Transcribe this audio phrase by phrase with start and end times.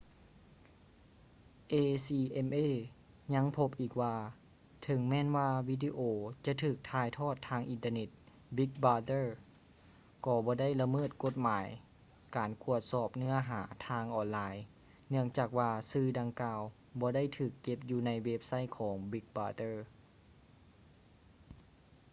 [1.71, 2.69] acma
[3.33, 4.15] ຍັງພົບອີກວ່າ
[4.83, 5.99] ເຖິງແມ່ນວ່າວິດີໂອ
[6.45, 8.09] ຈະຖືກຖ່າຍທອດທາງອິນເຕີເນັດ
[8.57, 9.25] big brother
[10.25, 11.67] ກໍບໍ່ໄດ້ລະເມີດກົດໝາຍ
[12.37, 14.55] ການກວດສອບເນື້ອຫາທາງອອນລາຍ
[15.09, 16.61] ເນື່ອງຈາກວ່າສື່ດັ່ງກ່າວ
[16.99, 19.75] ບໍ່ໄດ້ຖືກເກັບຢູ່ໃນເວັບໄຊທ໌ຂອງ big brother